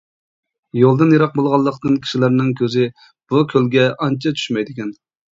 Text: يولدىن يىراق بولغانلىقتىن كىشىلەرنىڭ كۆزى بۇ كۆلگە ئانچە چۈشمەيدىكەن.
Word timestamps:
يولدىن 0.77 1.11
يىراق 1.15 1.33
بولغانلىقتىن 1.33 1.99
كىشىلەرنىڭ 2.05 2.49
كۆزى 2.61 2.85
بۇ 3.33 3.43
كۆلگە 3.51 3.85
ئانچە 4.07 4.33
چۈشمەيدىكەن. 4.41 4.91